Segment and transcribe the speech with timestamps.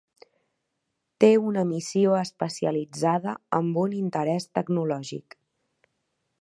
[1.23, 5.41] Té una missió especialitzada amb un interès tecnològic.